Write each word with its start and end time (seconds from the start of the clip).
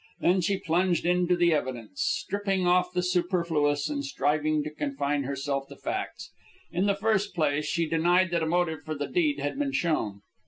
Then 0.19 0.41
she 0.41 0.57
plunged 0.57 1.05
into 1.05 1.35
the 1.37 1.53
evidence, 1.53 2.01
stripping 2.01 2.65
off 2.65 2.91
the 2.91 3.03
superfluous 3.03 3.87
and 3.87 4.03
striving 4.03 4.63
to 4.63 4.71
confine 4.71 5.25
herself 5.25 5.67
to 5.67 5.75
facts. 5.75 6.31
In 6.71 6.87
the 6.87 6.95
first 6.95 7.35
place, 7.35 7.65
she 7.67 7.85
denied 7.87 8.31
that 8.31 8.41
a 8.41 8.47
motive 8.47 8.81
for 8.81 8.95
the 8.95 9.05
deed 9.05 9.37
had 9.39 9.59
been 9.59 9.73
shown. 9.73 10.21